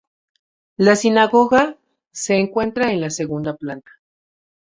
La 0.77 0.95
sinagoga 0.95 1.77
se 2.11 2.33
encuentra 2.33 2.91
en 2.91 3.01
la 3.01 3.11
segunda 3.11 3.55
planta. 3.55 3.91